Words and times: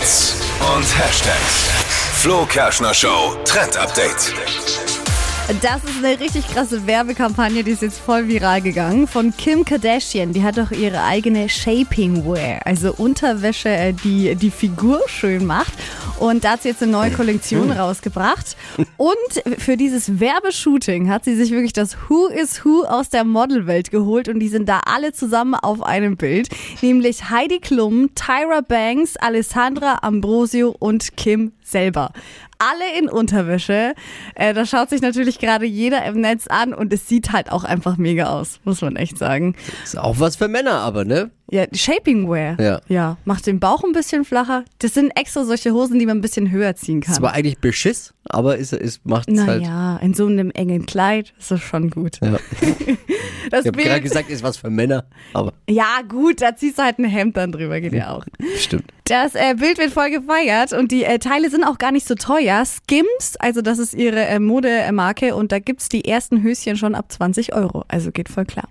Hits 0.00 0.34
und 0.74 0.98
Hashtags. 0.98 1.68
Flo 2.14 2.46
Kerschner 2.46 2.94
Show 2.94 3.36
Trend 3.44 3.76
Update. 3.76 4.32
Das 5.60 5.82
ist 5.84 6.02
eine 6.02 6.18
richtig 6.18 6.46
krasse 6.48 6.86
Werbekampagne, 6.86 7.64
die 7.64 7.72
ist 7.72 7.82
jetzt 7.82 7.98
voll 7.98 8.28
viral 8.28 8.62
gegangen. 8.62 9.06
Von 9.06 9.36
Kim 9.36 9.64
Kardashian. 9.64 10.32
Die 10.32 10.42
hat 10.42 10.56
doch 10.56 10.70
ihre 10.70 11.02
eigene 11.02 11.48
Shaping 11.48 12.24
Wear, 12.24 12.60
also 12.64 12.94
Unterwäsche, 12.94 13.68
äh, 13.68 13.92
die 13.92 14.36
die 14.36 14.50
Figur 14.50 15.00
schön 15.06 15.44
macht. 15.44 15.72
Und 16.20 16.44
da 16.44 16.52
hat 16.52 16.62
sie 16.62 16.68
jetzt 16.68 16.82
eine 16.82 16.92
neue 16.92 17.10
Kollektion 17.10 17.70
rausgebracht. 17.72 18.54
Und 18.98 19.16
für 19.58 19.78
dieses 19.78 20.20
Werbeshooting 20.20 21.08
hat 21.08 21.24
sie 21.24 21.34
sich 21.34 21.50
wirklich 21.50 21.72
das 21.72 21.96
Who 22.08 22.26
is 22.26 22.62
Who 22.62 22.84
aus 22.84 23.08
der 23.08 23.24
Modelwelt 23.24 23.90
geholt. 23.90 24.28
Und 24.28 24.38
die 24.38 24.48
sind 24.48 24.68
da 24.68 24.82
alle 24.84 25.14
zusammen 25.14 25.54
auf 25.54 25.82
einem 25.82 26.18
Bild. 26.18 26.50
Nämlich 26.82 27.30
Heidi 27.30 27.58
Klum, 27.58 28.10
Tyra 28.14 28.60
Banks, 28.60 29.16
Alessandra 29.16 30.00
Ambrosio 30.02 30.76
und 30.78 31.16
Kim 31.16 31.52
selber. 31.70 32.12
Alle 32.58 32.98
in 32.98 33.08
Unterwäsche. 33.08 33.94
Äh, 34.34 34.52
da 34.52 34.66
schaut 34.66 34.90
sich 34.90 35.00
natürlich 35.00 35.38
gerade 35.38 35.64
jeder 35.64 36.04
im 36.04 36.20
Netz 36.20 36.46
an 36.46 36.74
und 36.74 36.92
es 36.92 37.08
sieht 37.08 37.32
halt 37.32 37.50
auch 37.50 37.64
einfach 37.64 37.96
mega 37.96 38.26
aus, 38.26 38.60
muss 38.64 38.82
man 38.82 38.96
echt 38.96 39.16
sagen. 39.16 39.56
Ist 39.82 39.98
auch 39.98 40.20
was 40.20 40.36
für 40.36 40.48
Männer, 40.48 40.80
aber, 40.80 41.04
ne? 41.06 41.30
Ja, 41.50 41.64
Shaping 41.72 42.28
Wear. 42.30 42.60
Ja. 42.60 42.80
Ja, 42.88 43.16
macht 43.24 43.46
den 43.46 43.60
Bauch 43.60 43.82
ein 43.82 43.92
bisschen 43.92 44.24
flacher. 44.24 44.64
Das 44.78 44.94
sind 44.94 45.10
extra 45.18 45.44
solche 45.44 45.72
Hosen, 45.72 45.98
die 45.98 46.06
man 46.06 46.18
ein 46.18 46.20
bisschen 46.20 46.50
höher 46.50 46.76
ziehen 46.76 47.00
kann. 47.00 47.14
Es 47.14 47.22
war 47.22 47.32
eigentlich 47.32 47.58
Beschiss, 47.58 48.14
aber 48.28 48.58
es, 48.58 48.72
es 48.72 49.00
macht 49.04 49.28
es 49.30 49.40
halt. 49.40 49.62
Naja, 49.62 49.96
in 49.96 50.14
so 50.14 50.26
einem 50.26 50.50
engen 50.50 50.86
Kleid 50.86 51.32
ist 51.38 51.50
das 51.50 51.60
schon 51.60 51.90
gut. 51.90 52.18
Ja. 52.22 52.36
Das 53.50 53.64
Ich 53.64 53.68
habe 53.68 53.82
gerade 53.82 54.00
gesagt, 54.00 54.30
ist 54.30 54.44
was 54.44 54.58
für 54.58 54.70
Männer, 54.70 55.06
aber 55.32 55.52
ja 55.68 56.02
gut, 56.08 56.40
da 56.40 56.54
ziehst 56.54 56.78
du 56.78 56.82
halt 56.84 56.98
ein 56.98 57.04
Hemd 57.04 57.36
dann 57.36 57.50
drüber, 57.50 57.80
geht 57.80 57.92
ja 57.92 58.14
auch. 58.14 58.24
stimmt. 58.58 58.92
Das 59.10 59.34
äh, 59.34 59.56
Bild 59.58 59.78
wird 59.78 59.90
voll 59.90 60.08
gefeiert 60.10 60.72
und 60.72 60.92
die 60.92 61.02
äh, 61.02 61.18
Teile 61.18 61.50
sind 61.50 61.64
auch 61.64 61.78
gar 61.78 61.90
nicht 61.90 62.06
so 62.06 62.14
teuer. 62.14 62.64
Skims, 62.64 63.34
also 63.40 63.60
das 63.60 63.80
ist 63.80 63.92
ihre 63.92 64.20
äh, 64.20 64.38
Modemarke 64.38 65.34
und 65.34 65.50
da 65.50 65.58
gibt's 65.58 65.88
die 65.88 66.04
ersten 66.04 66.44
Höschen 66.44 66.76
schon 66.76 66.94
ab 66.94 67.10
20 67.10 67.52
Euro. 67.52 67.84
Also 67.88 68.12
geht 68.12 68.28
voll 68.28 68.44
klar. 68.44 68.68